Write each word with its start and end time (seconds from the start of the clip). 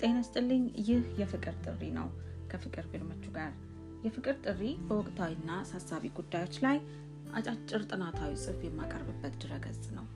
ጤና 0.00 0.18
ስጥልኝ። 0.26 0.64
ይህ 0.86 1.02
የፍቅር 1.20 1.54
ጥሪ 1.64 1.82
ነው 1.96 2.06
ከፍቅር 2.52 2.84
ፊልሞቹ 2.92 3.24
ጋር። 3.36 3.50
የፍቅር 4.04 4.36
ጥሪ 4.44 4.60
በወቅታዊና 4.86 5.50
አሳሳቢ 5.62 6.04
ጉዳዮች 6.18 6.54
ላይ 6.64 6.78
አጫጭር 7.34 7.82
ጥናታዊ 7.90 8.32
ጽሑፍ 8.42 8.60
የማቀርብበት 8.66 9.34
ድረገጽ 9.42 9.84
ነው። 9.98 10.06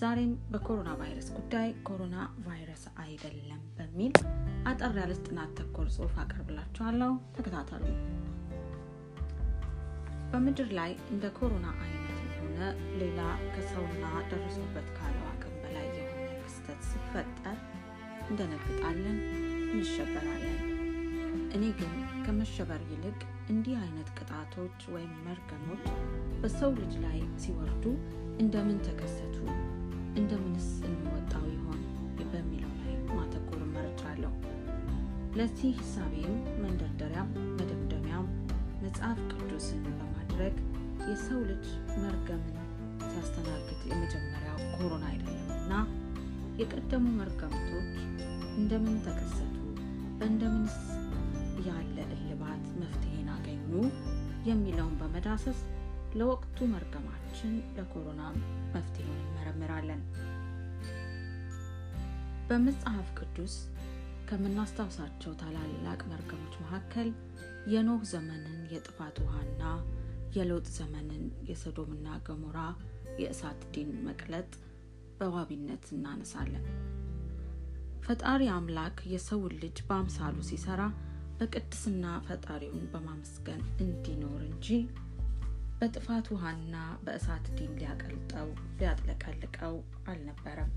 ዛሬም 0.00 0.32
በኮሮና 0.52 0.90
ቫይረስ 1.00 1.28
ጉዳይ 1.36 1.68
ኮሮና 1.86 2.16
ቫይረስ 2.46 2.84
አይደለም 3.02 3.60
በሚል 3.76 4.14
አጠር 4.66 4.96
ያለች 5.00 5.20
ጥናት 5.28 5.52
ተኮር 5.58 5.88
ጽሑፍ 5.96 6.16
አቀርብላችኋለሁ። 6.24 7.12
ተከታተሉ። 7.36 7.84
በምድር 10.32 10.70
ላይ 10.78 10.92
እንደ 11.12 11.24
ኮሮና 11.38 11.66
አይነት 11.82 12.02
የሆነ 12.28 12.58
ሌላ 13.00 13.20
ከሰውና 13.52 14.04
ደረሱበት 14.30 14.88
ካለው 14.96 15.26
አቅም 15.32 15.54
በላይ 15.62 15.86
የሆነ 15.98 16.28
ክስተት 16.42 16.80
ሲፈጠር 16.90 17.58
እንደነግጣለን፣ 18.28 19.18
እንሸበራለን። 19.72 20.62
እኔ 21.56 21.64
ግን 21.78 21.92
ከመሸበር 22.24 22.80
ይልቅ 22.90 23.18
እንዲህ 23.50 23.76
አይነት 23.82 24.08
ቅጣቶች 24.18 24.78
ወይም 24.94 25.12
መርገሞች 25.26 25.84
በሰው 26.40 26.72
ልጅ 26.80 26.94
ላይ 27.04 27.18
ሲወርዱ 27.42 27.84
እንደምን 28.40 28.78
ተከሰቱ፣ 28.86 29.36
እንደምንስ 30.20 30.68
እንወጣው 30.88 31.44
ይሆን 31.54 31.80
በሚለው 32.30 32.72
ላይ 32.80 32.94
ማተኮር 33.10 33.62
መርጫለሁ። 33.74 34.32
ለዚህ 35.38 35.70
ሂሳቤም 35.78 36.34
መንደርደሪያም 36.62 37.30
መደምደሚያም 37.58 38.26
መጽሐፍ 38.84 39.18
ቅዱስን 39.32 39.82
በማድረግ 39.88 40.54
የሰው 41.10 41.40
ልጅ 41.50 41.66
መርገምን 42.02 42.56
ሲያስተናግድ 43.06 43.80
የመጀመሪያው 43.90 44.58
ኮሮና 44.74 45.04
አይደለም 45.10 45.34
እና 45.58 45.72
የቀደሙ 46.58 47.04
መርገምቶች 47.18 47.90
እንደምን 48.56 48.96
ተከሰቱ፣ 49.06 49.54
በእንደምንስ 50.18 50.76
ያለ 51.66 51.96
እልባት 52.14 52.64
መፍትሄን 52.80 53.28
አገኙ 53.34 53.72
የሚለውን 54.48 54.94
በመዳሰስ 55.00 55.60
ለወቅቱ 56.18 56.58
መርገማችን 56.72 57.54
ለኮሮና 57.76 58.22
መፍትሄውን 58.74 59.20
እንመረምራለን። 59.22 60.02
በመጽሐፍ 62.48 63.08
ቅዱስ 63.18 63.54
ከምናስታውሳቸው 64.28 65.32
ታላላቅ 65.40 66.00
መርገሞች 66.10 66.54
መካከል 66.62 67.08
የኖህ 67.72 68.02
ዘመንን 68.12 68.58
የጥፋት 68.72 69.16
ውሃና 69.24 69.62
የሎጥ 70.36 70.66
ዘመንን 70.76 71.22
የሰዶምና 71.50 72.08
ገሞራ 72.26 72.58
የእሳት 73.20 73.60
ዲን 73.74 73.90
መቅለጥ 74.08 74.48
በዋቢነት 75.18 75.84
እናነሳለን። 75.92 76.64
ፈጣሪ 78.02 78.42
አምላክ 78.54 78.98
የሰውን 79.12 79.54
ልጅ 79.62 79.78
በአምሳሉ 79.86 80.36
ሲሰራ 80.48 80.82
በቅድስና 81.38 82.04
ፈጣሪውን 82.26 82.84
በማመስገን 82.92 83.62
እንዲኖር 83.84 84.40
እንጂ 84.48 84.68
በጥፋት 85.80 86.26
ውሃና 86.32 86.74
በእሳት 87.02 87.46
ዲን 87.56 87.72
ሊያቀልጠው 87.80 88.48
ሊያጥለቀልቀው 88.78 89.74
አልነበረም። 90.10 90.70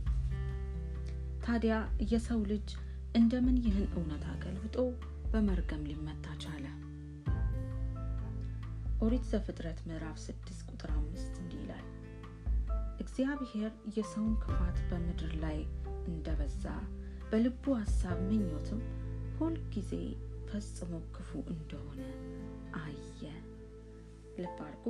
ታዲያ 1.44 1.76
የሰው 2.12 2.42
ልጅ 2.52 2.68
እንደምን 3.16 3.58
ይህን 3.66 3.88
እውነት 3.94 4.24
አገልብጦ 4.34 4.76
በመርገም 5.32 5.88
ሊመታ 5.90 6.26
ቻለ? 6.44 6.66
ኦሪት 9.02 9.26
ዘፍጥረት 9.32 9.80
ምዕራፍ 9.88 10.18
6 10.24 10.66
ቁጥር 10.70 10.92
5 10.96 11.29
እንዲህ 11.29 11.29
ይላል፣ 11.29 11.29
እግዚአብሔር 13.00 13.72
የሰውን 13.98 14.34
ክፋት 14.44 14.78
በምድር 14.90 15.34
ላይ 15.44 15.60
እንደበዛ 16.08 16.64
በልቡ 17.32 17.64
ሀሳብ 17.80 18.18
ምኞትም 18.30 18.82
ሁልጊዜ 19.38 19.92
ፈጽሞ 20.50 20.94
ክፉ 21.16 21.32
እንደሆነ 21.54 22.02
አየ። 22.82 23.22
ልብ 24.40 24.60
አድርጉ። 24.66 24.86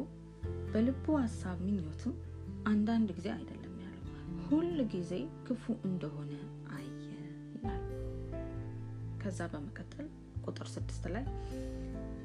በልቡ 0.71 1.05
ሀሳብ 1.21 1.57
ምኞትም 1.67 2.13
አንዳንድ 2.67 3.09
ጊዜ 3.17 3.27
አይደለም 3.35 3.75
ያለው፣ 3.79 4.05
ሁል 4.45 4.77
ጊዜ 4.93 5.11
ክፉ 5.47 5.75
እንደሆነ 5.89 6.31
አየ 6.73 6.89
ይላል። 7.53 7.83
ከዛ 9.21 9.39
በመቀጠል 9.53 10.07
ቁጥር 10.45 10.67
ስድስት 10.75 11.03
ላይ 11.15 11.25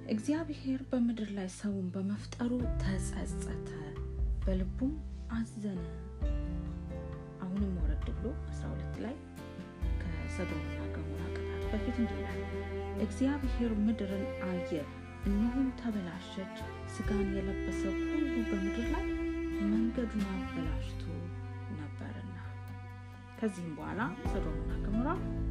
እግዚአብሔር 0.09 0.81
በምድር 0.91 1.31
ላይ 1.39 1.49
ሰውን 1.59 1.89
በመፍጠሩ 1.95 2.51
ተጸጸተ፣ 2.83 3.69
በልቡም 4.45 4.95
አዘነ። 5.35 5.81
አሁንም 7.45 7.73
ወረድ 7.79 8.07
ብሎ 8.17 8.27
12 8.51 8.99
ላይ 9.05 9.15
ከሰዶምና 10.03 10.77
ገሞራ 10.95 11.23
ቅጣት 11.37 11.65
በፊት 11.73 11.97
እንዲህ 12.03 12.19
ይላል 12.21 12.41
እግዚአብሔር 13.05 13.73
ምድርን 13.87 14.25
አየ፣ 14.49 14.71
እነሆም 15.27 15.69
ተበላሸች፣ 15.81 16.57
ስጋን 16.95 17.29
የለበሰ 17.37 17.81
ሁሉ 18.01 18.21
በምድር 18.51 18.89
ላይ 18.95 19.07
መንገዱን 19.65 20.25
አበላሽቶ 20.35 21.03
ነበርና። 21.79 22.37
ከዚህም 23.39 23.73
በኋላ 23.79 24.01
ሰዶምና 24.27 24.73
ገሞራ 24.85 25.09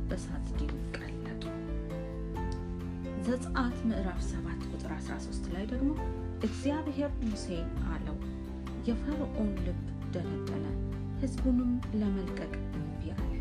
በእሳት 0.10 0.48
ዲን 0.60 0.74
ቀለጡ። 0.98 1.44
ዘጸአት 3.28 3.78
ምዕራፍ 3.90 4.22
7 4.28 4.64
ቁጥር 4.72 4.92
13 5.00 5.46
ላይ 5.54 5.66
ደግሞ 5.72 5.92
እግዚአብሔር 6.44 7.12
ሙሴን 7.24 7.68
አለው፣ 7.92 8.13
የፈርዖን 8.88 9.52
ልብ 9.66 9.82
ደነደነ፣ 10.14 10.66
ሕዝቡንም 11.22 11.70
ለመልቀቅ 12.00 12.50
እምቢ 12.78 13.02
አለ። 13.16 13.32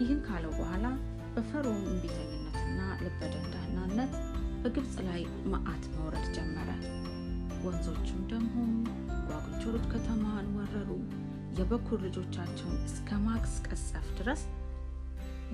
ይህን 0.00 0.20
ካለው 0.26 0.52
በኋላ 0.58 0.86
በፈርዖን 1.34 1.84
እምቢተኝነትና 1.86 2.78
ልበ 3.02 3.20
ደንዳናነት 3.34 4.14
በግብፅ 4.62 4.94
ላይ 5.08 5.22
መዓት 5.52 5.84
መውረድ 5.94 6.26
ጀመረ። 6.36 6.70
ወንዞችም 7.64 8.20
ደም 8.30 8.46
ሆኑ፣ 8.54 8.74
ጓጉንቸሮች 9.28 9.86
ከተማዋን 9.92 10.48
ወረሩ። 10.56 10.90
የበኩር 11.58 12.00
ልጆቻቸውን 12.06 12.78
እስከ 12.88 13.18
ማስቀሰፍ 13.26 14.08
ድረስ 14.18 14.42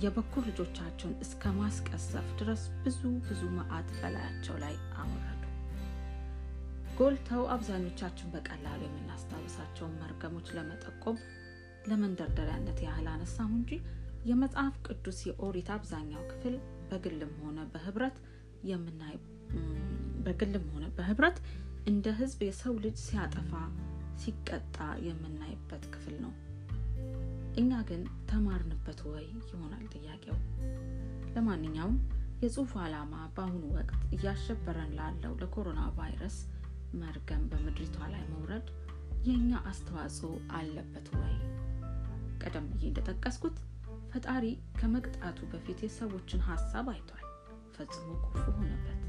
የበኩር 0.05 0.45
ልጆቻቸውን 0.51 1.15
እስከ 1.25 1.53
ማስቀሰፍ 1.59 2.27
ድረስ 2.41 2.63
ብዙ 2.83 3.01
ብዙ 3.27 3.43
መዓት 3.59 3.89
በላያቸው 3.99 4.57
ላይ 4.65 4.75
አወረዱ። 4.97 5.34
ጎልተው 6.99 7.43
አብዛኞቻችን 7.55 8.33
በቀላሉ 8.35 8.81
የምናስታውሳቸውን 8.85 9.97
መርገሞች 10.03 10.49
ለመጠቆም 10.57 11.17
ለመንደርደሪያነት 11.89 12.79
ያህል 12.85 13.07
አነሳሁ 13.15 13.49
እንጂ 13.57 13.73
የመጽሐፍ 14.25 14.75
ቅዱስ 14.87 15.19
የኦሪት 15.29 15.69
አብዛኛው 15.75 16.23
ክፍል 16.31 16.55
በግልም 16.91 17.33
ሆነ 17.43 17.59
በህብረት 17.73 18.17
የምናይ 18.71 19.17
በግልም 20.25 20.65
ሆነ 20.75 20.85
በህብረት 20.99 21.39
እንደ 21.87 22.07
ህዝብ 22.21 22.41
የሰው 22.49 22.75
ልጅ 22.85 22.97
ሲያጠፋ 23.03 23.51
ሲቀጣ 24.23 24.77
የምናይበት 25.07 25.85
ክፍል 25.95 26.17
ነው። 26.25 26.33
እኛ 27.61 27.81
ግን 27.89 28.03
ተማርንበት 28.31 29.01
ወይ 29.11 29.27
ይሆናል 29.51 29.85
ጥያቄው። 29.95 30.37
ለማንኛውም 31.35 31.97
የጽሁፉ 32.43 32.73
ዓላማ 32.85 33.15
በአሁኑ 33.37 33.65
ወቅት 33.77 34.01
እያሸበረን 34.17 34.91
ላለው 34.99 35.33
ለኮሮና 35.43 35.83
ቫይረስ 35.99 36.37
መርገም 37.01 37.43
በምድሪቷ 37.51 37.97
ላይ 38.13 38.23
መውረድ 38.31 38.67
የእኛ 39.27 39.61
አስተዋጽኦ 39.67 40.31
አለበት 40.57 41.07
ወይ? 41.15 41.35
ቀደም 42.41 42.67
ብዬ 42.73 42.85
እንደጠቀስኩት 42.91 43.57
ፈጣሪ 44.11 44.45
ከመቅጣቱ 44.79 45.39
በፊት 45.53 45.79
የሰዎችን 45.85 46.45
ሀሳብ 46.49 46.89
አይቷል፣ 46.93 47.25
ፈጽሞ 47.77 48.09
ክፉ 48.25 48.45
ሆነበት። 48.59 49.01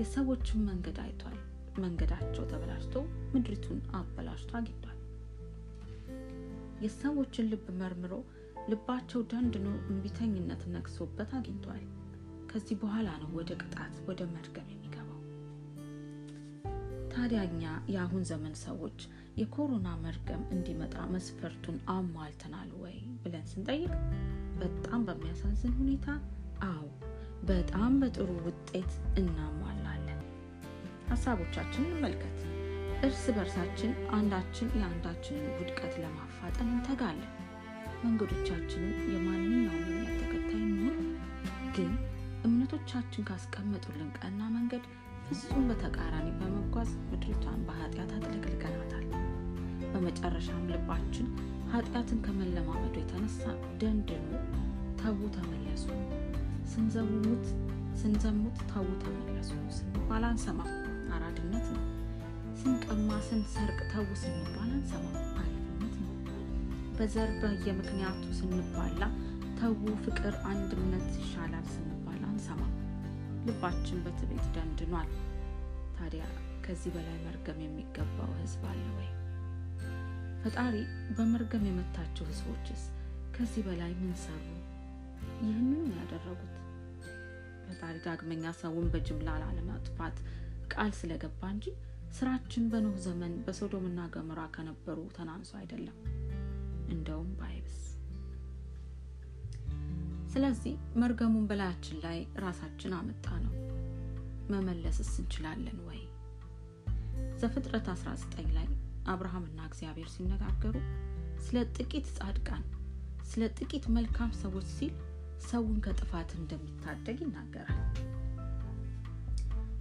የሰዎችን 0.00 0.66
መንገድ 0.68 0.98
አይቷል፣ 1.04 1.38
መንገዳቸው 1.78 2.44
ተበላሽቶ 2.50 2.94
ምድሪቱን 3.32 3.80
አበላሽቶ 3.96 4.50
አግኝቷል። 4.58 4.94
የሰዎችን 6.84 7.48
ልብ 7.52 7.66
መርምሮ 7.80 8.12
ልባቸው 8.70 9.20
ደንድኖ 9.30 9.68
እምቢተኝነት 9.90 10.62
ነግሶበት 10.74 11.30
አግኝቷል። 11.38 11.82
ከዚህ 12.50 12.76
በኋላ 12.82 13.08
ነው 13.22 13.30
ወደ 13.38 13.50
ቅጣት 13.62 13.94
ወደ 14.08 14.20
መርገም 14.34 14.68
የሚገባው። 14.72 15.07
ታዲያ 17.18 17.40
እኛ 17.46 17.62
የአሁን 17.92 18.24
ዘመን 18.28 18.52
ሰዎች 18.60 18.98
የኮሮና 19.36 19.88
መርገም 20.02 20.42
እንዲመጣ 20.54 20.96
መስፈርቱን 21.14 21.76
አሟልተናል 21.94 22.70
ወይ 22.82 22.94
ብለን 23.22 23.46
ስንጠይቅ 23.50 23.90
በጣም 24.60 25.00
በሚያሳዝን 25.08 25.74
ሁኔታ 25.78 26.06
አዎ፣ 26.66 26.84
በጣም 27.42 27.92
በጥሩ 28.02 28.28
ውጤት 28.46 28.92
እናሟላለን። 29.20 30.20
ሀሳቦቻችንን 31.10 31.90
እንመልከት። 31.90 32.38
እርስ 33.02 33.24
በርሳችን 33.36 33.90
አንዳችን 34.12 34.70
የአንዳችንን 34.78 35.50
ውድቀት 35.58 35.96
ለማፋጠን 36.02 36.70
እንተጋለን። 36.70 37.32
መንገዶቻችንን 38.04 38.96
የማንኛውም 39.14 39.84
እምነት 39.88 40.14
ተከታይ 40.22 40.64
ግን 41.76 41.92
እምነቶቻችን 42.44 43.26
ካስቀመጡልን 43.28 44.10
ቀና 44.18 44.40
መንገድ 44.56 44.84
ፍጹም 45.30 45.64
በተቃራኒ 45.70 46.28
በመጓዝ 46.38 46.90
ምድሪቷን 47.08 47.58
በኃጢአት 47.66 48.10
አጥለቅልቀናታል። 48.16 49.04
በመጨረሻም 49.92 50.62
ልባችን 50.70 51.26
ኃጢአትን 51.72 52.20
ከመለማመዱ 52.26 52.94
የተነሳ 53.00 53.42
ደንድኖ 53.80 54.30
ተዉ 55.00 55.20
ተመለሱ፣ 55.36 55.84
ስንዘሙት 56.72 57.44
ስንዘሙት 58.00 58.58
ተዉ 58.70 58.88
ተመለሱ 59.04 59.50
ስንባል 59.76 60.24
አንሰማም፣ 60.28 60.72
አራድነት 61.16 61.66
ነው። 61.74 61.84
ስንቀማ 62.60 63.10
ስንሰርቅ 63.28 63.78
ተዉ 63.92 64.08
ስንባል 64.22 64.70
አንሰማም፣ 64.70 65.16
አለብነት 65.40 65.94
ነው። 66.02 66.14
በዘር 66.96 67.30
በየምክንያቱ 67.42 68.24
ስንባላ 68.40 69.02
ተዉ 69.60 69.76
ፍቅር፣ 70.04 70.34
አንድነት 70.50 71.08
ይሻላል 71.20 71.68
ልባችን 73.48 74.02
በትዕቢት 74.04 74.46
ደንድኗል። 74.54 75.10
ታዲያ 75.96 76.24
ከዚህ 76.64 76.90
በላይ 76.94 77.18
መርገም 77.24 77.58
የሚገባው 77.62 78.30
ሕዝብ 78.40 78.62
አለ 78.70 78.84
ወይ? 78.96 79.08
ፈጣሪ 80.42 80.74
በመርገም 81.16 81.64
የመታቸው 81.68 82.26
ሕዝቦችስ 82.30 82.82
ከዚህ 83.36 83.62
በላይ 83.68 83.92
ምን 84.00 84.14
ሰሩ? 84.24 84.44
ይህንን 85.42 85.86
ያደረጉት 85.96 86.54
ፈጣሪ 87.66 87.96
ዳግመኛ 88.06 88.52
ሰውን 88.60 88.86
በጅምላ 88.92 89.30
ላለማጥፋት 89.42 90.18
ቃል 90.72 90.92
ስለገባ 91.00 91.42
እንጂ 91.54 91.66
ስራችን 92.12 92.64
በኖህ 92.72 92.96
ዘመን 93.06 93.32
በሶዶምና 93.46 94.00
ገሞራ 94.14 94.40
ከነበሩ 94.54 94.98
ተናንሶ 95.16 95.50
አይደለም፣ 95.60 95.98
እንደውም 96.88 97.30
ባይብስ። 97.40 97.78
ስለዚህ 100.38 100.72
መርገሙን 101.00 101.46
በላያችን 101.50 101.96
ላይ 102.02 102.18
ራሳችን 102.42 102.92
አመጣ 102.98 103.24
ነው። 103.44 103.54
መመለስስ 104.50 105.08
እንችላለን 105.22 105.78
ወይ? 105.88 105.98
ዘፍጥረት 107.40 107.86
19 107.92 108.52
ላይ 108.56 108.68
አብርሃምና 109.06 109.58
እግዚአብሔር 109.66 110.08
ሲነጋገሩ 110.12 110.74
ስለ 111.46 111.64
ጥቂት 111.76 112.06
ጻድቃን፣ 112.18 112.62
ስለ 113.30 113.48
ጥቂት 113.58 113.86
መልካም 113.96 114.30
ሰዎች 114.42 114.68
ሲል 114.76 114.92
ሰውን 115.48 115.80
ከጥፋት 115.86 116.30
እንደሚታደግ 116.38 117.18
ይናገራል። 117.24 117.82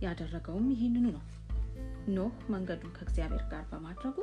ያደረገውም 0.02 0.68
ይህንኑ 0.74 1.06
ነው። 1.10 1.24
ኖህ 2.10 2.36
መንገዱን 2.50 2.96
ከእግዚአብሔር 2.98 3.46
ጋር 3.54 3.64
በማድረጉ 3.72 4.18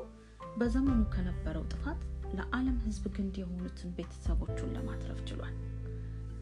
በዘመኑ 0.59 1.01
ከነበረው 1.15 1.67
ጥፋት 1.73 2.03
ለዓለም 2.35 2.77
ሕዝብ 2.85 3.07
ግንድ 3.17 3.39
የሆኑትን 3.43 3.95
ቤተሰቦቹን 3.97 4.75
ለማትረፍ 4.77 5.23
ችሏል። 5.31 5.57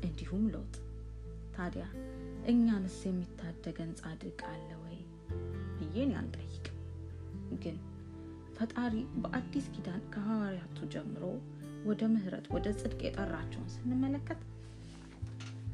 እንዲሁም 0.03 0.45
ሎጥ። 0.55 0.75
ታዲያ 1.57 1.85
እኛንስ 2.53 2.97
የሚታደገን 3.07 3.91
ጻድቅ 4.01 4.41
አለ 4.51 4.69
ወይ 4.85 4.99
ብዬን 5.79 6.13
አልጠይቅም። 6.21 6.79
ግን 7.63 7.77
ፈጣሪ 8.57 8.95
በአዲስ 9.23 9.67
ኪዳን 9.75 10.03
ከሐዋርያቱ 10.15 10.79
ጀምሮ 10.95 11.25
ወደ 11.85 12.03
ምሕረት 12.13 12.47
ወደ 12.55 12.67
ጽድቅ 12.81 13.01
የጠራቸውን 13.07 13.69
ስንመለከት 13.75 14.41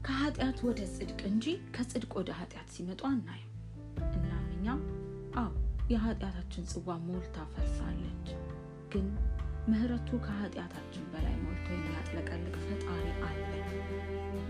ከኃጢአት 0.03 0.59
ወደ 0.67 0.81
ጽድቅ 0.95 1.21
እንጂ 1.31 1.47
ከጽድቅ 1.75 2.13
ወደ 2.19 2.31
ኃጢአት 2.39 2.69
ሲመጡ 2.75 3.01
አናይም። 3.09 3.51
እናም 4.17 4.47
እኛም 4.57 4.81
አዎ 5.37 5.51
የኃጢአታችን 5.91 6.69
ጽዋ 6.73 6.97
ሞልታ 7.05 7.37
ፈሳለች። 7.55 8.29
ግን 8.93 9.07
ምሕረቱ 9.69 10.09
ከኃጢአታችን 10.25 11.05
በላይ 11.13 11.35
ሞልቶ 11.43 11.67
የሚያጥለቀልቅ 11.75 12.55
ፈጣሪ 12.65 13.07
አለ። 13.27 13.43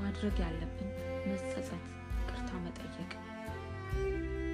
ማድረግ 0.01 0.37
ያለብን 0.45 0.91
መጸጸት፣ 1.29 1.87
ቅርታ 2.29 2.51
መጠየቅ። 2.65 3.13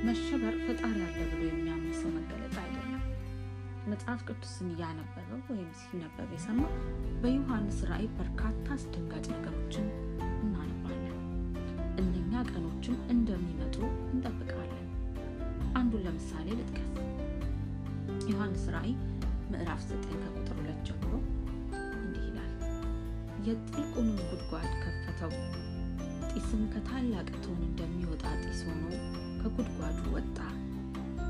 መሸበር 0.07 0.55
ፈጣሪ 0.65 0.97
አለ 1.07 1.19
ብሎ 1.31 1.43
የሚያምን 1.49 1.95
ሰው 2.01 2.11
መገለጥ 2.17 2.55
አይደለም። 2.63 3.03
መጽሐፍ 3.87 4.21
ቅዱስን 4.29 4.69
እያነበበው 4.73 5.41
ወይም 5.51 5.71
ሲነበብ 5.81 6.31
የሰማ 6.35 6.61
በዮሐንስ 7.23 7.79
ራእይ 7.91 8.09
በርካታ 8.19 8.67
አስደንጋጭ 8.77 9.25
ነገሮችን 9.35 9.87
እናነባለን። 10.39 11.19
እነኛ 12.03 12.45
ቀኖችም 12.51 12.97
እንደሚመጡ 13.15 13.64
ምዕራፍ 19.55 19.83
9 19.89 20.15
ከቁጥር 20.23 20.57
ሁለት 20.59 20.79
ጀምሮ 20.87 21.13
እንዲህ 21.97 22.23
ይላል። 22.29 22.53
የጥልቁንም 23.47 24.17
ጉድጓድ 24.31 24.73
ከፈተው፣ 24.83 25.33
ጢስም 26.31 26.63
ከታላቅ 26.73 27.27
እቶን 27.33 27.61
እንደሚወጣ 27.67 28.25
ጢስ 28.43 28.61
ሆኖ 28.69 28.83
ከጉድጓዱ 29.41 30.01
ወጣ። 30.15 30.39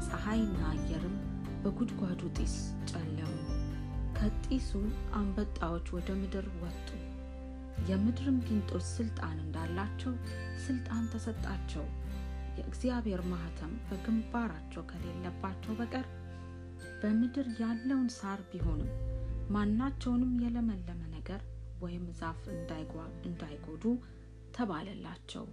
ፀሐይና 0.06 0.60
አየርም 0.70 1.16
በጉድጓዱ 1.62 2.22
ጢስ 2.38 2.56
ጨለሙ። 2.90 3.34
ከጢሱ 4.18 4.70
አንበጣዎች 5.14 5.86
ወደ 5.96 6.10
ምድር 6.20 6.48
ወጡ። 6.62 6.88
የምድርም 7.88 8.40
ጊንጦች 8.46 8.84
ስልጣን 8.94 9.38
እንዳላቸው 9.44 10.12
ስልጣን 10.66 11.04
ተሰጣቸው። 11.12 11.86
የእግዚአብሔር 12.58 13.22
ማህተም 13.30 13.72
በግንባራቸው 13.88 14.82
ከሌለባቸው 14.90 15.72
በቀር 15.78 16.06
በምድር 17.04 17.46
ያለውን 17.58 18.06
ሳር 18.08 18.40
ቢሆንም 18.50 18.90
ማናቸውንም 19.50 20.30
የለመለመ 20.44 21.00
ነገር 21.16 21.40
ወይም 21.80 22.04
ዛፍ 22.20 22.40
እንዳይጎዱ 23.24 23.84
ተባለላቸው። 24.56 25.44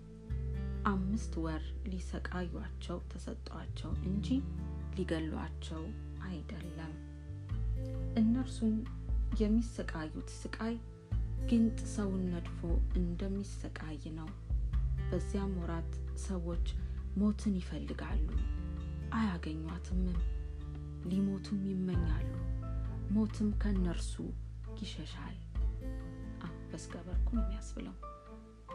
አምስት 0.86 1.34
ወር 1.38 1.64
ሊሰቃዩአቸው 1.86 2.98
ተሰጧቸው 3.12 3.92
እንጂ 4.04 4.28
ሊገሏቸው 4.96 5.84
አይደለም። 6.22 6.94
እነርሱም 8.18 8.76
የሚሰቃዩት 9.42 10.30
ስቃይ 10.40 10.76
ጊንጥ 11.46 11.80
ሰውን 11.96 12.24
ነድፎ 12.34 12.60
እንደሚሰቃይ 12.96 14.04
ነው። 14.20 14.30
በዚያም 15.10 15.56
ወራት 15.62 15.94
ሰዎች 16.28 16.68
ሞትን 17.18 17.56
ይፈልጋሉ፣ 17.56 18.28
አያገኟትምም። 19.14 20.20
ሊሞቱም 21.10 21.62
ይመኛሉ፣ 21.70 22.28
ሞትም 23.12 23.50
ከእነርሱ 23.62 24.14
ይሸሻል። 24.82 25.38
አንበስ 26.46 26.86
ገበርኩ 26.94 27.28
ነው 27.38 27.44
የሚያስብለው። 27.46 27.96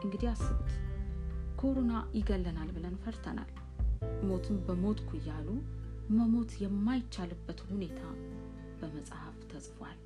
እንግዲህ 0.02 0.28
አስቡት፣ 0.32 0.72
ኮሮና 1.60 1.92
ይገለናል 2.18 2.70
ብለን 2.76 2.96
ፈርተናል። 3.04 3.52
ሞትን 4.28 4.56
በሞትኩ 4.66 5.10
እያሉ 5.18 5.48
መሞት 6.10 6.50
የማይቻልበት 6.62 7.60
ሁኔታ 7.68 8.00
በመጽሐፍ 8.80 9.38
ተጽፏል። 9.50 9.98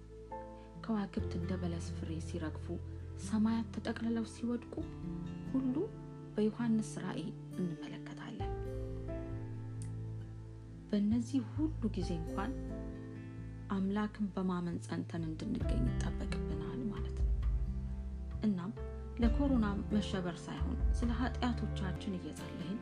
ከዋክብት 0.85 1.33
እንደ 1.37 1.53
በለስ 1.63 1.89
ፍሬ 1.97 2.11
ሲረግፉ፣ 2.29 2.67
ሰማያት 3.27 3.67
ተጠቅልለው 3.75 4.27
ሲወድቁ 4.35 4.75
ሁሉ 5.53 5.75
በዮሐንስ 6.35 6.93
ራእይ 7.05 7.27
እንመለከታለን። 7.59 8.20
በእነዚህ 10.91 11.43
ሁሉ 11.53 11.83
ጊዜ 11.97 12.11
እንኳን 12.21 12.53
አምላክን 13.71 14.27
በማመን 14.35 14.77
ጸንተን 14.87 15.23
እንድንገኝ 15.29 15.85
ይጠበቅብናል 15.91 16.81
ማለት 16.93 17.19
ነው። 17.21 17.29
እናም 18.43 18.73
ለኮሮና 19.23 19.67
መሸበር 19.93 20.37
ሳይሆን 20.45 20.79
ስለ 20.99 21.11
ኃጢአቶቻችን 21.21 22.17
እየጸለይን 22.19 22.79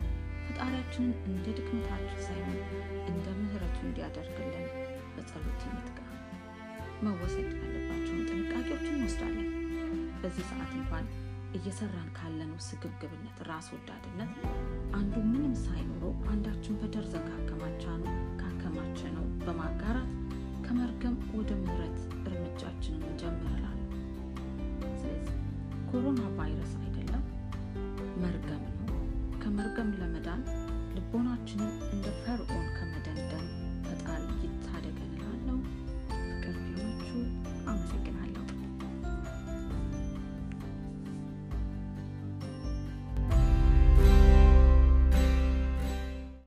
ፈጣሪያችንን 0.46 1.12
እንደ 1.28 1.46
ድክመታችን 1.58 2.20
ሳይሆን 2.26 2.58
እንደ 3.10 3.26
ምሕረቱ 3.40 3.78
እንዲያደርግልን 3.88 4.66
በጸሎት 5.16 5.62
ይትጋ። 5.68 5.98
መወሰድ 7.04 7.50
ያለባቸውን 7.58 8.26
ጥንቃቄዎች 8.30 8.86
እንወስዳለን። 8.88 9.48
በዚህ 10.22 10.46
ሰዓት 10.50 10.72
እንኳን 10.78 11.04
እየሰራን 11.56 12.08
ካለነው 12.16 12.58
ስግብግብነት፣ 12.66 13.38
ራስ 13.48 13.66
ወዳድነት 13.74 14.32
አንዱ 14.98 15.14
ምንም 15.28 15.54
ሳይኖረው 15.62 16.12
አንዳችን 16.32 16.78
በደርዘን 16.80 17.24
ካከማቻ 17.30 17.84
ነው 18.02 18.12
ካከማቸ 18.40 19.00
ነው 19.16 19.24
በማጋራት 19.44 20.10
ከመርገም 20.66 21.16
ወደ 21.36 21.50
ምሕረት 21.62 21.98
እርምጃችንን 22.22 23.04
እንጀምራለን። 23.10 23.78
ስለዚህ 24.92 25.34
ኮሮና 25.90 26.22
ቫይረስ 26.38 26.74
አይደለም፣ 26.82 27.24
መርገም 28.22 28.64
ነው። 28.82 28.98
ከመርገም 29.42 29.90
ለመዳን 30.00 30.42
ልቦናችንን 30.96 31.72
እንደ 31.94 32.06
ፈርዖን 32.22 32.66
ከመደንደን 32.76 33.46
ፈጣሪ 33.86 34.26